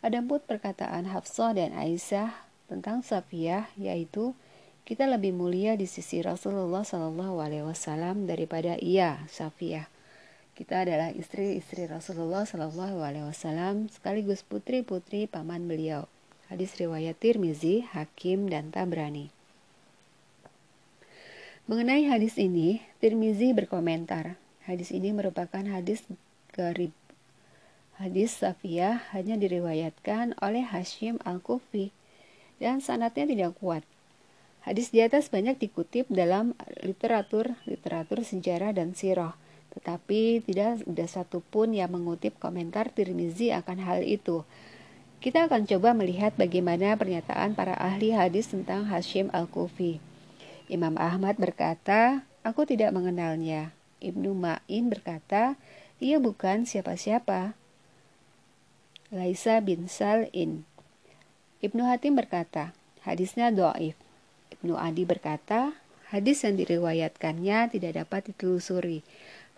Adapun 0.00 0.40
perkataan 0.40 1.12
Hafsah 1.12 1.52
dan 1.52 1.76
Aisyah 1.76 2.32
tentang 2.72 3.04
Safiyah 3.04 3.68
yaitu 3.76 4.32
kita 4.88 5.06
lebih 5.06 5.36
mulia 5.36 5.76
di 5.76 5.84
sisi 5.84 6.24
Rasulullah 6.24 6.82
Shallallahu 6.82 7.38
Alaihi 7.38 7.62
Wasallam 7.62 8.24
daripada 8.26 8.74
ia 8.80 9.22
Safiyah. 9.28 9.86
Kita 10.56 10.82
adalah 10.82 11.12
istri-istri 11.14 11.86
Rasulullah 11.86 12.48
Shallallahu 12.48 13.04
Alaihi 13.04 13.28
Wasallam 13.28 13.92
sekaligus 13.92 14.42
putri-putri 14.42 15.28
paman 15.30 15.68
beliau. 15.68 16.08
Hadis 16.50 16.74
riwayat 16.74 17.22
Tirmizi, 17.22 17.86
Hakim, 17.86 18.50
dan 18.50 18.74
Tabrani. 18.74 19.30
Mengenai 21.70 22.10
hadis 22.10 22.34
ini, 22.34 22.82
Tirmizi 22.98 23.54
berkomentar, 23.54 24.34
hadis 24.66 24.90
ini 24.90 25.14
merupakan 25.14 25.62
hadis 25.70 26.02
garib. 26.52 26.92
Hadis 28.00 28.40
Safiyah 28.40 29.12
hanya 29.12 29.36
diriwayatkan 29.36 30.38
oleh 30.40 30.64
Hashim 30.64 31.20
Al-Kufi 31.22 31.92
dan 32.58 32.80
sanatnya 32.80 33.28
tidak 33.28 33.52
kuat. 33.60 33.84
Hadis 34.64 34.92
di 34.92 35.00
atas 35.00 35.32
banyak 35.32 35.56
dikutip 35.56 36.08
dalam 36.12 36.52
literatur 36.84 37.56
literatur 37.64 38.20
sejarah 38.24 38.76
dan 38.76 38.92
sirah 38.92 39.36
tetapi 39.70 40.42
tidak 40.42 40.82
ada 40.82 41.06
satupun 41.06 41.72
yang 41.78 41.94
mengutip 41.94 42.34
komentar 42.42 42.90
Tirmizi 42.90 43.54
akan 43.54 43.78
hal 43.86 44.02
itu. 44.02 44.42
Kita 45.20 45.46
akan 45.46 45.68
coba 45.68 45.94
melihat 45.94 46.34
bagaimana 46.34 46.96
pernyataan 46.96 47.54
para 47.54 47.76
ahli 47.76 48.10
hadis 48.10 48.50
tentang 48.50 48.88
Hashim 48.88 49.28
Al-Kufi. 49.30 50.00
Imam 50.66 50.96
Ahmad 50.96 51.36
berkata, 51.36 52.24
aku 52.40 52.64
tidak 52.64 52.90
mengenalnya. 52.96 53.70
Ibnu 54.00 54.32
Ma'in 54.32 54.88
berkata, 54.88 55.60
ia 56.00 56.16
bukan 56.16 56.64
siapa-siapa. 56.64 57.54
Laisa 59.12 59.60
bin 59.60 59.86
Sal'in. 59.86 60.64
Ibnu 61.60 61.84
Hatim 61.84 62.16
berkata, 62.16 62.72
hadisnya 63.04 63.52
do'if. 63.52 63.94
Ibnu 64.58 64.80
Adi 64.80 65.04
berkata, 65.04 65.76
hadis 66.08 66.40
yang 66.42 66.56
diriwayatkannya 66.56 67.70
tidak 67.70 67.92
dapat 68.00 68.32
ditelusuri. 68.32 69.04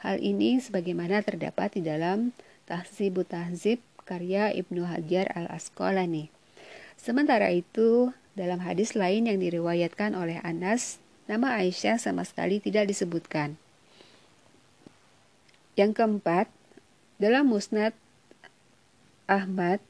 Hal 0.02 0.18
ini 0.18 0.58
sebagaimana 0.58 1.22
terdapat 1.22 1.78
di 1.78 1.87
dalam 1.87 2.34
Tahzibut 2.66 3.30
Tahzib 3.30 3.78
karya 4.02 4.50
Ibnu 4.50 4.82
Hajar 4.82 5.30
al-Asqalani. 5.30 6.34
Sementara 6.99 7.54
itu, 7.54 8.11
dalam 8.34 8.62
hadis 8.66 8.99
lain 8.99 9.30
yang 9.30 9.38
diriwayatkan 9.38 10.18
oleh 10.18 10.42
Anas, 10.42 10.99
nama 11.30 11.54
Aisyah 11.62 12.02
sama 12.02 12.26
sekali 12.26 12.58
tidak 12.58 12.90
disebutkan. 12.90 13.54
Yang 15.72 16.04
keempat, 16.04 16.52
dalam 17.16 17.48
Musnad 17.48 17.96
Ahmad 19.24 19.80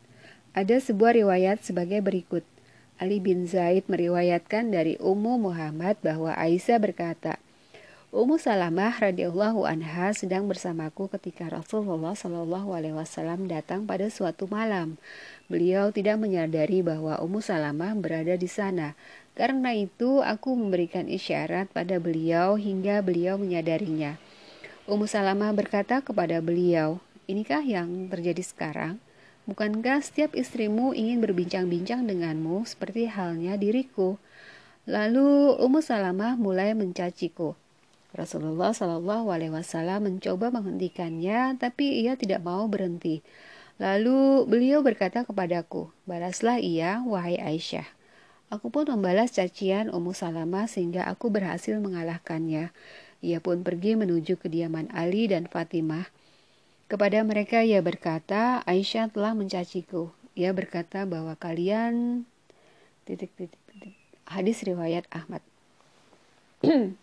ada 0.54 0.76
sebuah 0.78 1.18
riwayat 1.18 1.66
sebagai 1.66 1.98
berikut. 1.98 2.46
Ali 3.02 3.18
bin 3.18 3.50
Zaid 3.50 3.90
meriwayatkan 3.90 4.70
dari 4.70 4.94
Ummu 5.02 5.42
Muhammad 5.42 5.98
bahwa 5.98 6.38
Aisyah 6.38 6.78
berkata, 6.78 7.42
Ummu 8.14 8.38
Salamah 8.38 8.94
radhiyallahu 8.94 9.66
anha 9.66 10.14
sedang 10.14 10.46
bersamaku 10.46 11.10
ketika 11.18 11.50
Rasulullah 11.50 12.14
shallallahu 12.14 12.76
alaihi 12.76 12.94
wasallam 12.94 13.50
datang 13.50 13.82
pada 13.82 14.06
suatu 14.06 14.46
malam. 14.46 15.02
Beliau 15.50 15.90
tidak 15.90 16.20
menyadari 16.22 16.84
bahwa 16.84 17.18
Ummu 17.18 17.42
Salamah 17.42 17.98
berada 17.98 18.38
di 18.38 18.46
sana. 18.46 18.94
Karena 19.34 19.74
itu 19.74 20.22
aku 20.22 20.54
memberikan 20.54 21.10
isyarat 21.10 21.72
pada 21.74 21.98
beliau 21.98 22.54
hingga 22.54 23.02
beliau 23.02 23.34
menyadarinya. 23.34 24.20
Ummu 24.82 25.06
Salamah 25.06 25.54
berkata 25.54 26.02
kepada 26.02 26.42
beliau, 26.42 26.98
"Inikah 27.30 27.62
yang 27.62 28.10
terjadi 28.10 28.42
sekarang?" 28.42 28.98
Bukankah 29.46 30.02
setiap 30.02 30.34
istrimu 30.34 30.90
ingin 30.90 31.22
berbincang-bincang 31.22 32.02
denganmu 32.02 32.66
seperti 32.66 33.06
halnya 33.06 33.54
diriku? 33.54 34.18
Lalu 34.90 35.54
Ummu 35.54 35.78
Salamah 35.82 36.34
mulai 36.34 36.74
mencaciku. 36.74 37.54
Rasulullah 38.10 38.74
Shallallahu 38.74 39.30
Alaihi 39.30 39.54
Wasallam 39.54 40.10
mencoba 40.10 40.50
menghentikannya, 40.50 41.62
tapi 41.62 42.02
ia 42.02 42.18
tidak 42.18 42.42
mau 42.42 42.66
berhenti. 42.66 43.22
Lalu 43.78 44.50
beliau 44.50 44.82
berkata 44.82 45.22
kepadaku, 45.22 45.94
balaslah 46.10 46.58
ia, 46.58 47.06
wahai 47.06 47.38
Aisyah. 47.38 47.86
Aku 48.50 48.68
pun 48.68 48.90
membalas 48.90 49.30
cacian 49.30 49.94
Ummu 49.94 50.10
Salamah 50.10 50.66
sehingga 50.66 51.06
aku 51.06 51.30
berhasil 51.30 51.78
mengalahkannya. 51.78 52.74
Ia 53.22 53.38
pun 53.38 53.62
pergi 53.62 53.94
menuju 53.94 54.34
kediaman 54.42 54.90
Ali 54.90 55.30
dan 55.30 55.46
Fatimah. 55.46 56.10
Kepada 56.90 57.22
mereka 57.22 57.62
ia 57.62 57.78
berkata, 57.78 58.66
Aisyah 58.66 59.08
telah 59.14 59.32
mencaciku. 59.32 60.10
Ia 60.34 60.50
berkata 60.50 61.06
bahwa 61.06 61.38
kalian 61.38 62.26
titik 63.06 63.30
titik 63.38 63.62
titik. 63.70 63.94
Hadis 64.26 64.66
riwayat 64.66 65.06
Ahmad. 65.14 65.40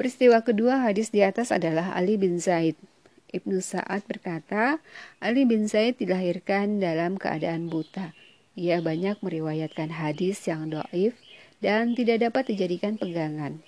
Peristiwa 0.00 0.40
kedua 0.40 0.88
hadis 0.88 1.12
di 1.12 1.20
atas 1.20 1.52
adalah 1.52 1.92
Ali 1.92 2.16
bin 2.16 2.40
Zaid. 2.40 2.74
Ibnu 3.28 3.60
Sa'ad 3.60 4.08
berkata, 4.08 4.80
Ali 5.20 5.44
bin 5.44 5.68
Zaid 5.68 6.00
dilahirkan 6.00 6.80
dalam 6.80 7.20
keadaan 7.20 7.68
buta. 7.68 8.16
Ia 8.56 8.80
banyak 8.80 9.20
meriwayatkan 9.20 9.92
hadis 10.00 10.40
yang 10.48 10.72
doif 10.72 11.12
dan 11.60 11.92
tidak 11.92 12.24
dapat 12.24 12.56
dijadikan 12.56 12.96
pegangan. 12.96 13.60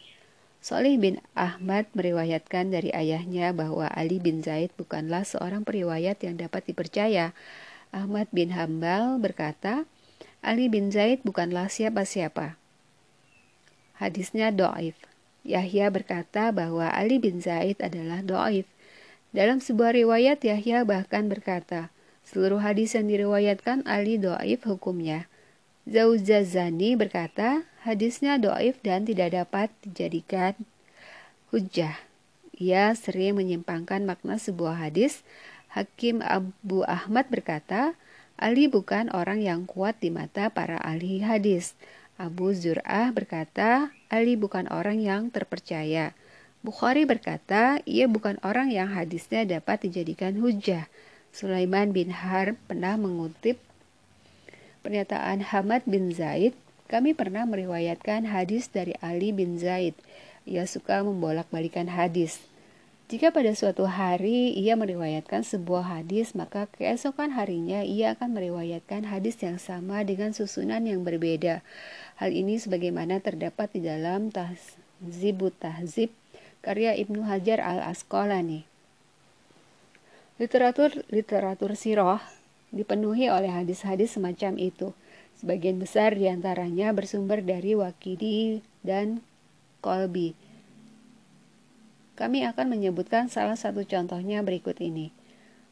Solih 0.60 1.00
bin 1.00 1.24
Ahmad 1.32 1.88
meriwayatkan 1.96 2.68
dari 2.68 2.92
ayahnya 2.92 3.56
bahwa 3.56 3.88
Ali 3.88 4.20
bin 4.20 4.44
Zaid 4.44 4.68
bukanlah 4.76 5.24
seorang 5.24 5.64
periwayat 5.64 6.20
yang 6.20 6.36
dapat 6.36 6.68
dipercaya. 6.68 7.32
Ahmad 7.96 8.28
bin 8.28 8.52
Hambal 8.52 9.16
berkata, 9.16 9.88
Ali 10.44 10.68
bin 10.68 10.92
Zaid 10.92 11.24
bukanlah 11.24 11.72
siapa-siapa. 11.72 12.60
Hadisnya 13.96 14.52
do'if. 14.52 15.00
Yahya 15.48 15.88
berkata 15.88 16.52
bahwa 16.52 16.92
Ali 16.92 17.16
bin 17.16 17.40
Zaid 17.40 17.80
adalah 17.80 18.20
do'if. 18.20 18.68
Dalam 19.32 19.64
sebuah 19.64 19.96
riwayat 19.96 20.44
Yahya 20.44 20.84
bahkan 20.84 21.32
berkata, 21.32 21.88
seluruh 22.28 22.60
hadis 22.60 22.92
yang 22.92 23.08
diriwayatkan 23.08 23.88
Ali 23.88 24.20
do'if 24.20 24.68
hukumnya. 24.68 25.24
Zauzazani 25.90 26.94
berkata, 26.94 27.66
hadisnya 27.82 28.38
doif 28.38 28.78
dan 28.78 29.02
tidak 29.02 29.34
dapat 29.34 29.74
dijadikan 29.82 30.54
hujah. 31.50 31.98
Ia 32.54 32.94
sering 32.94 33.34
menyimpangkan 33.42 34.06
makna 34.06 34.38
sebuah 34.38 34.86
hadis. 34.86 35.26
Hakim 35.74 36.22
Abu 36.22 36.86
Ahmad 36.86 37.26
berkata, 37.26 37.98
Ali 38.38 38.70
bukan 38.70 39.10
orang 39.10 39.42
yang 39.42 39.66
kuat 39.66 39.98
di 39.98 40.14
mata 40.14 40.46
para 40.54 40.78
ahli 40.78 41.26
hadis. 41.26 41.74
Abu 42.22 42.54
Zur'ah 42.54 43.10
berkata, 43.10 43.90
Ali 44.06 44.38
bukan 44.38 44.70
orang 44.70 45.02
yang 45.02 45.34
terpercaya. 45.34 46.14
Bukhari 46.62 47.02
berkata, 47.02 47.82
ia 47.82 48.06
bukan 48.06 48.38
orang 48.46 48.70
yang 48.70 48.94
hadisnya 48.94 49.42
dapat 49.42 49.90
dijadikan 49.90 50.38
hujah. 50.38 50.86
Sulaiman 51.34 51.90
bin 51.90 52.14
Harb 52.14 52.54
pernah 52.70 52.94
mengutip 52.94 53.58
pernyataan 54.80 55.44
Hamad 55.44 55.84
bin 55.84 56.12
Zaid, 56.12 56.56
kami 56.90 57.14
pernah 57.14 57.46
meriwayatkan 57.46 58.26
hadis 58.26 58.66
dari 58.66 58.96
Ali 58.98 59.30
bin 59.30 59.60
Zaid. 59.60 59.94
Ia 60.48 60.66
suka 60.66 61.04
membolak-balikan 61.06 61.92
hadis. 61.92 62.42
Jika 63.10 63.34
pada 63.34 63.50
suatu 63.58 63.90
hari 63.90 64.54
ia 64.54 64.78
meriwayatkan 64.78 65.42
sebuah 65.42 65.98
hadis, 65.98 66.30
maka 66.38 66.70
keesokan 66.70 67.34
harinya 67.34 67.82
ia 67.82 68.14
akan 68.14 68.38
meriwayatkan 68.38 69.06
hadis 69.10 69.34
yang 69.42 69.58
sama 69.58 70.06
dengan 70.06 70.30
susunan 70.30 70.86
yang 70.86 71.02
berbeda. 71.02 71.62
Hal 72.22 72.30
ini 72.30 72.62
sebagaimana 72.62 73.18
terdapat 73.18 73.74
di 73.74 73.82
dalam 73.82 74.30
Tahzibut 74.30 75.58
Tahzib 75.58 76.14
karya 76.62 76.94
Ibnu 76.94 77.26
Hajar 77.26 77.58
al-Asqalani. 77.58 78.62
Literatur 80.38 81.02
literatur 81.10 81.74
sirah 81.74 82.22
dipenuhi 82.70 83.30
oleh 83.30 83.50
hadis-hadis 83.50 84.14
semacam 84.14 84.58
itu. 84.58 84.94
Sebagian 85.38 85.78
besar 85.78 86.14
di 86.14 86.26
antaranya 86.26 86.90
bersumber 86.94 87.40
dari 87.42 87.78
Wakidi 87.78 88.60
dan 88.82 89.22
Kolbi. 89.80 90.36
Kami 92.20 92.44
akan 92.44 92.76
menyebutkan 92.76 93.32
salah 93.32 93.56
satu 93.56 93.80
contohnya 93.88 94.44
berikut 94.44 94.76
ini. 94.84 95.08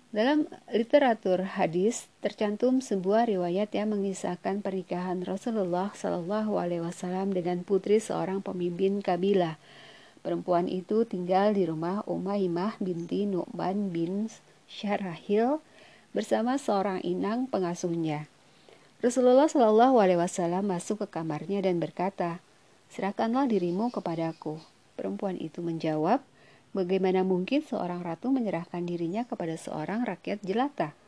Dalam 0.09 0.49
literatur 0.73 1.45
hadis 1.45 2.09
tercantum 2.25 2.81
sebuah 2.81 3.29
riwayat 3.29 3.77
yang 3.77 3.93
mengisahkan 3.93 4.65
pernikahan 4.65 5.21
Rasulullah 5.21 5.93
Shallallahu 5.93 6.57
Alaihi 6.57 6.81
Wasallam 6.81 7.37
dengan 7.37 7.61
putri 7.61 8.01
seorang 8.01 8.41
pemimpin 8.41 9.05
kabilah. 9.05 9.61
Perempuan 10.25 10.65
itu 10.65 11.05
tinggal 11.05 11.53
di 11.53 11.69
rumah 11.69 12.01
Umaymah 12.09 12.81
binti 12.81 13.29
Nu'man 13.29 13.93
bin 13.93 14.33
Syarahil 14.65 15.61
bersama 16.17 16.57
seorang 16.57 17.05
inang 17.05 17.49
pengasuhnya. 17.49 18.29
Rasulullah 18.99 19.47
Shallallahu 19.47 20.03
Alaihi 20.03 20.19
Wasallam 20.19 20.67
masuk 20.75 21.07
ke 21.07 21.21
kamarnya 21.21 21.63
dan 21.63 21.79
berkata, 21.79 22.43
serahkanlah 22.91 23.47
dirimu 23.47 23.95
kepadaku. 23.95 24.59
Perempuan 24.99 25.39
itu 25.39 25.63
menjawab, 25.63 26.19
bagaimana 26.75 27.23
mungkin 27.23 27.63
seorang 27.63 28.03
ratu 28.03 28.35
menyerahkan 28.35 28.83
dirinya 28.83 29.23
kepada 29.23 29.55
seorang 29.55 30.03
rakyat 30.03 30.43
jelata? 30.43 30.99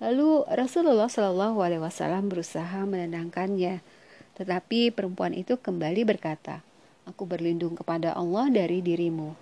Lalu 0.00 0.48
Rasulullah 0.48 1.12
Shallallahu 1.12 1.60
Alaihi 1.60 1.84
Wasallam 1.84 2.32
berusaha 2.32 2.80
menenangkannya, 2.88 3.84
tetapi 4.40 4.90
perempuan 4.96 5.36
itu 5.36 5.60
kembali 5.60 6.08
berkata, 6.08 6.64
Aku 7.04 7.28
berlindung 7.28 7.76
kepada 7.76 8.16
Allah 8.16 8.48
dari 8.48 8.80
dirimu. 8.80 9.36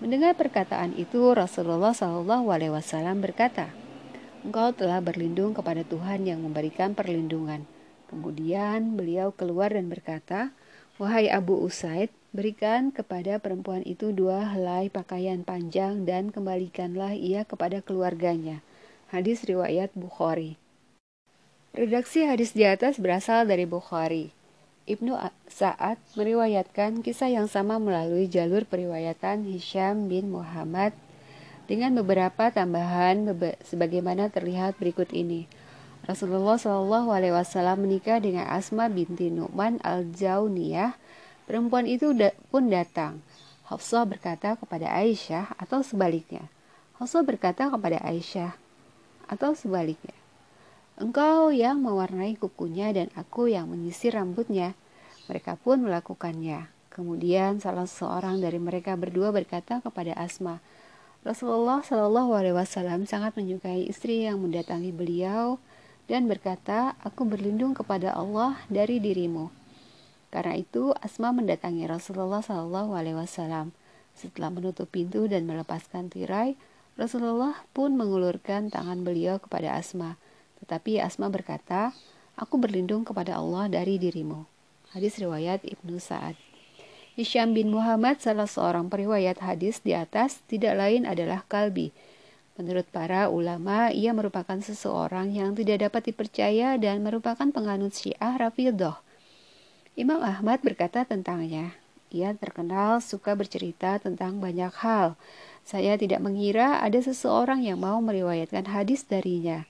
Mendengar 0.00 0.32
perkataan 0.40 0.96
itu, 0.96 1.36
Rasulullah 1.36 1.92
Shallallahu 1.92 2.48
Alaihi 2.48 2.72
Wasallam 2.72 3.20
berkata, 3.20 3.83
Engkau 4.44 4.76
telah 4.76 5.00
berlindung 5.00 5.56
kepada 5.56 5.80
Tuhan 5.88 6.28
yang 6.28 6.44
memberikan 6.44 6.92
perlindungan. 6.92 7.64
Kemudian 8.12 8.92
beliau 8.92 9.32
keluar 9.32 9.72
dan 9.72 9.88
berkata, 9.88 10.52
Wahai 11.00 11.32
Abu 11.32 11.56
Usaid, 11.64 12.12
berikan 12.36 12.92
kepada 12.92 13.40
perempuan 13.40 13.80
itu 13.88 14.12
dua 14.12 14.44
helai 14.52 14.92
pakaian 14.92 15.40
panjang 15.42 16.04
dan 16.04 16.28
kembalikanlah 16.28 17.16
ia 17.16 17.48
kepada 17.48 17.80
keluarganya. 17.80 18.60
Hadis 19.08 19.48
riwayat 19.48 19.96
Bukhari. 19.96 20.60
Redaksi 21.72 22.28
hadis 22.28 22.52
di 22.52 22.68
atas 22.68 23.00
berasal 23.00 23.48
dari 23.48 23.64
Bukhari. 23.64 24.30
Ibnu 24.84 25.16
Sa'ad 25.48 25.96
meriwayatkan 26.20 27.00
kisah 27.00 27.32
yang 27.32 27.48
sama 27.48 27.80
melalui 27.80 28.28
jalur 28.28 28.68
periwayatan 28.68 29.48
Hisham 29.48 30.12
bin 30.12 30.28
Muhammad 30.28 30.92
dengan 31.64 31.96
beberapa 31.96 32.52
tambahan 32.52 33.30
sebagaimana 33.64 34.28
terlihat 34.28 34.76
berikut 34.76 35.10
ini. 35.16 35.48
Rasulullah 36.04 36.60
Shallallahu 36.60 37.16
Alaihi 37.16 37.32
Wasallam 37.32 37.88
menikah 37.88 38.20
dengan 38.20 38.44
Asma 38.44 38.92
binti 38.92 39.32
Nu'man 39.32 39.80
al 39.80 40.12
Jauniyah. 40.12 40.92
Perempuan 41.48 41.88
itu 41.88 42.12
pun 42.52 42.68
datang. 42.68 43.24
Hafsah 43.64 44.04
berkata 44.04 44.60
kepada 44.60 44.92
Aisyah 44.92 45.56
atau 45.56 45.80
sebaliknya. 45.80 46.44
Hafsah 47.00 47.24
berkata 47.24 47.72
kepada 47.72 47.96
Aisyah 48.04 48.52
atau 49.24 49.56
sebaliknya. 49.56 50.12
Engkau 51.00 51.48
yang 51.50 51.80
mewarnai 51.80 52.36
kukunya 52.36 52.92
dan 52.92 53.08
aku 53.16 53.48
yang 53.48 53.72
menyisir 53.72 54.14
rambutnya. 54.14 54.76
Mereka 55.26 55.56
pun 55.58 55.82
melakukannya. 55.88 56.68
Kemudian 56.92 57.58
salah 57.58 57.88
seorang 57.88 58.38
dari 58.38 58.60
mereka 58.62 58.94
berdua 58.94 59.34
berkata 59.34 59.82
kepada 59.82 60.14
Asma, 60.14 60.62
Rasulullah 61.24 61.80
Shallallahu 61.80 62.36
Alaihi 62.36 62.52
Wasallam 62.52 63.08
sangat 63.08 63.32
menyukai 63.32 63.88
istri 63.88 64.28
yang 64.28 64.44
mendatangi 64.44 64.92
beliau 64.92 65.56
dan 66.04 66.28
berkata, 66.28 67.00
"Aku 67.00 67.24
berlindung 67.24 67.72
kepada 67.72 68.12
Allah 68.12 68.60
dari 68.68 69.00
dirimu." 69.00 69.48
Karena 70.28 70.60
itu, 70.60 70.92
Asma 71.00 71.32
mendatangi 71.32 71.88
Rasulullah 71.88 72.44
Shallallahu 72.44 72.92
Alaihi 72.92 73.16
Wasallam. 73.16 73.72
Setelah 74.12 74.52
menutup 74.52 74.92
pintu 74.92 75.24
dan 75.24 75.48
melepaskan 75.48 76.12
tirai, 76.12 76.60
Rasulullah 77.00 77.56
pun 77.72 77.96
mengulurkan 77.96 78.68
tangan 78.68 79.00
beliau 79.00 79.40
kepada 79.40 79.80
Asma. 79.80 80.20
Tetapi 80.60 81.00
Asma 81.00 81.32
berkata, 81.32 81.96
"Aku 82.36 82.60
berlindung 82.60 83.00
kepada 83.08 83.40
Allah 83.40 83.72
dari 83.72 83.96
dirimu." 83.96 84.44
Hadis 84.92 85.16
riwayat 85.16 85.64
Ibnu 85.64 85.96
Sa'ad. 85.96 86.53
Hisham 87.14 87.54
bin 87.54 87.70
Muhammad, 87.70 88.18
salah 88.18 88.50
seorang 88.50 88.90
periwayat 88.90 89.38
hadis 89.38 89.78
di 89.78 89.94
atas, 89.94 90.42
tidak 90.50 90.74
lain 90.74 91.06
adalah 91.06 91.46
Kalbi. 91.46 91.94
Menurut 92.58 92.86
para 92.90 93.30
ulama, 93.30 93.94
ia 93.94 94.10
merupakan 94.10 94.58
seseorang 94.58 95.30
yang 95.30 95.54
tidak 95.54 95.90
dapat 95.90 96.10
dipercaya 96.10 96.74
dan 96.74 97.06
merupakan 97.06 97.46
penganut 97.50 97.94
syiah 97.94 98.34
Rafidah. 98.38 98.98
Imam 99.94 100.22
Ahmad 100.22 100.62
berkata 100.62 101.06
tentangnya, 101.06 101.74
ia 102.14 102.30
terkenal 102.34 103.02
suka 103.02 103.34
bercerita 103.34 103.98
tentang 103.98 104.38
banyak 104.38 104.70
hal. 104.82 105.18
Saya 105.66 105.98
tidak 105.98 106.22
mengira 106.22 106.78
ada 106.78 106.98
seseorang 107.02 107.66
yang 107.66 107.82
mau 107.82 107.98
meriwayatkan 107.98 108.70
hadis 108.70 109.02
darinya. 109.02 109.66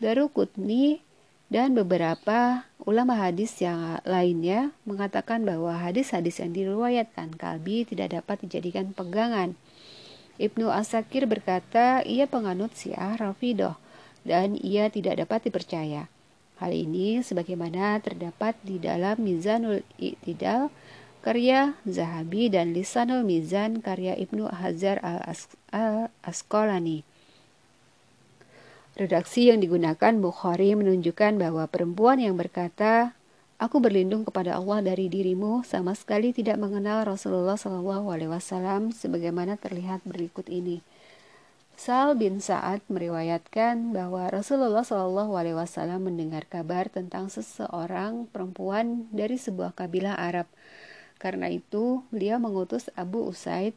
Darukutni 0.00 1.03
dan 1.52 1.76
beberapa 1.76 2.64
ulama 2.82 3.16
hadis 3.20 3.60
yang 3.60 4.00
lainnya 4.08 4.72
mengatakan 4.88 5.44
bahwa 5.44 5.76
hadis-hadis 5.76 6.40
yang 6.40 6.56
diriwayatkan 6.56 7.36
Kalbi 7.36 7.84
tidak 7.84 8.16
dapat 8.16 8.44
dijadikan 8.48 8.96
pegangan. 8.96 9.54
Ibnu 10.40 10.66
Asakir 10.72 11.30
berkata 11.30 12.02
ia 12.02 12.26
penganut 12.26 12.74
Syiah 12.74 13.14
Rafidah 13.14 13.78
dan 14.26 14.58
ia 14.58 14.90
tidak 14.90 15.20
dapat 15.22 15.46
dipercaya. 15.46 16.10
Hal 16.58 16.72
ini 16.74 17.20
sebagaimana 17.22 18.00
terdapat 18.00 18.56
di 18.64 18.82
dalam 18.82 19.20
Mizanul 19.22 19.84
Iqtidal 20.00 20.70
karya 21.24 21.72
Zahabi 21.88 22.52
dan 22.52 22.76
Lisanul 22.76 23.24
Mizan 23.24 23.80
karya 23.80 24.12
Ibnu 24.18 24.44
Hajar 24.48 25.00
al-Asqalani. 25.72 27.13
Redaksi 28.94 29.50
yang 29.50 29.58
digunakan 29.58 30.14
Bukhari 30.22 30.70
menunjukkan 30.78 31.34
bahwa 31.34 31.66
perempuan 31.66 32.22
yang 32.22 32.38
berkata, 32.38 33.18
Aku 33.58 33.78
berlindung 33.82 34.26
kepada 34.26 34.54
Allah 34.58 34.82
dari 34.82 35.06
dirimu 35.06 35.62
sama 35.66 35.94
sekali 35.94 36.34
tidak 36.34 36.58
mengenal 36.58 37.06
Rasulullah 37.06 37.54
Shallallahu 37.54 38.10
Alaihi 38.10 38.30
Wasallam 38.30 38.90
sebagaimana 38.90 39.54
terlihat 39.58 40.02
berikut 40.06 40.50
ini. 40.50 40.82
Sal 41.74 42.14
bin 42.14 42.38
Sa'ad 42.38 42.86
meriwayatkan 42.86 43.94
bahwa 43.94 44.30
Rasulullah 44.30 44.82
Shallallahu 44.86 45.38
Alaihi 45.38 45.58
Wasallam 45.58 46.06
mendengar 46.06 46.46
kabar 46.50 46.86
tentang 46.90 47.30
seseorang 47.30 48.30
perempuan 48.30 49.10
dari 49.10 49.38
sebuah 49.38 49.74
kabilah 49.74 50.18
Arab. 50.18 50.46
Karena 51.22 51.50
itu, 51.50 52.02
beliau 52.14 52.42
mengutus 52.42 52.90
Abu 52.98 53.26
Usaid 53.26 53.74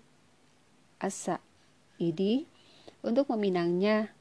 As-Sa'idi 1.01 2.49
untuk 3.05 3.29
meminangnya 3.29 4.16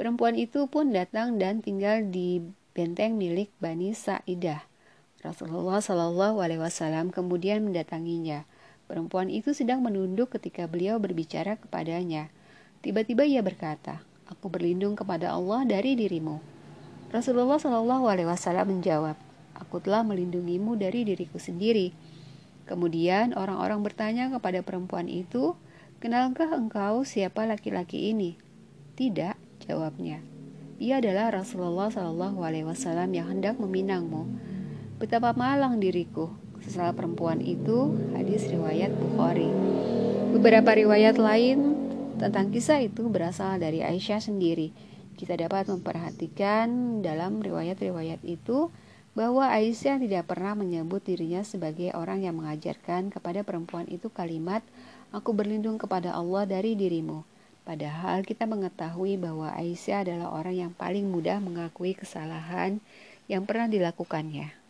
Perempuan 0.00 0.34
itu 0.34 0.66
pun 0.66 0.90
datang 0.90 1.36
dan 1.36 1.60
tinggal 1.60 2.02
di 2.08 2.42
benteng 2.72 3.20
milik 3.20 3.52
Bani 3.60 3.92
Sa'idah. 3.92 4.64
Rasulullah 5.22 5.78
Shallallahu 5.78 6.42
Alaihi 6.42 6.58
Wasallam 6.58 7.14
kemudian 7.14 7.62
mendatanginya. 7.62 8.42
Perempuan 8.90 9.30
itu 9.30 9.54
sedang 9.54 9.78
menunduk 9.78 10.34
ketika 10.34 10.66
beliau 10.66 10.98
berbicara 10.98 11.54
kepadanya. 11.60 12.28
Tiba-tiba 12.82 13.22
ia 13.22 13.38
berkata, 13.44 14.02
Aku 14.26 14.50
berlindung 14.50 14.98
kepada 14.98 15.30
Allah 15.30 15.62
dari 15.62 15.94
dirimu. 15.94 16.42
Rasulullah 17.14 17.60
Shallallahu 17.60 18.08
Alaihi 18.08 18.26
Wasallam 18.26 18.80
menjawab, 18.80 19.14
Aku 19.60 19.78
telah 19.78 20.02
melindungimu 20.02 20.74
dari 20.74 21.06
diriku 21.06 21.38
sendiri. 21.38 21.94
Kemudian 22.66 23.38
orang-orang 23.38 23.84
bertanya 23.86 24.32
kepada 24.32 24.64
perempuan 24.66 25.06
itu, 25.06 25.54
Kenalkah 26.02 26.50
engkau 26.50 27.06
siapa 27.06 27.46
laki-laki 27.46 28.10
ini? 28.10 28.34
Tidak, 28.98 29.38
Jawabnya, 29.62 30.18
ia 30.82 30.98
adalah 30.98 31.30
Rasulullah 31.30 31.86
Shallallahu 31.86 32.42
Alaihi 32.42 32.66
Wasallam 32.66 33.14
yang 33.14 33.30
hendak 33.30 33.54
meminangmu. 33.62 34.26
Betapa 34.98 35.30
malang 35.38 35.78
diriku. 35.78 36.34
Sesalah 36.62 36.94
perempuan 36.94 37.38
itu 37.38 37.94
hadis 38.14 38.50
riwayat 38.50 38.90
Bukhari. 38.94 39.46
Beberapa 40.34 40.74
riwayat 40.74 41.18
lain 41.18 41.78
tentang 42.18 42.50
kisah 42.50 42.82
itu 42.82 43.06
berasal 43.06 43.62
dari 43.62 43.82
Aisyah 43.82 44.18
sendiri. 44.18 44.74
Kita 45.14 45.38
dapat 45.38 45.70
memperhatikan 45.70 46.98
dalam 47.02 47.38
riwayat-riwayat 47.42 48.22
itu 48.26 48.70
bahwa 49.14 49.50
Aisyah 49.50 50.00
tidak 50.02 50.30
pernah 50.30 50.58
menyebut 50.58 51.04
dirinya 51.04 51.44
sebagai 51.46 51.92
orang 51.94 52.24
yang 52.24 52.38
mengajarkan 52.40 53.12
kepada 53.12 53.44
perempuan 53.44 53.86
itu 53.86 54.08
kalimat 54.08 54.64
"Aku 55.12 55.36
berlindung 55.36 55.76
kepada 55.76 56.16
Allah 56.16 56.48
dari 56.48 56.74
dirimu". 56.74 57.31
Padahal 57.62 58.26
kita 58.26 58.42
mengetahui 58.46 59.18
bahwa 59.18 59.54
Aisyah 59.54 60.02
adalah 60.02 60.34
orang 60.34 60.56
yang 60.58 60.72
paling 60.74 61.06
mudah 61.06 61.38
mengakui 61.38 61.94
kesalahan 61.94 62.82
yang 63.30 63.46
pernah 63.46 63.70
dilakukannya. 63.70 64.61